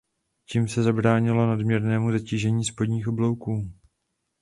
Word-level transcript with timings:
Tím 0.49 0.67
se 0.67 0.83
zabránilo 0.83 1.47
nadměrnému 1.47 2.11
zatížení 2.11 2.65
spodních 2.65 3.07
oblouků. 3.07 3.71